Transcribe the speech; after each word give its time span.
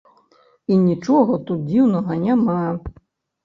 І 0.75 0.77
нічога 0.87 1.39
тут 1.51 1.63
дзіўнага 1.69 2.21
няма. 2.27 2.61